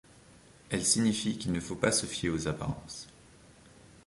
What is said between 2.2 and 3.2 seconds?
aux apparences.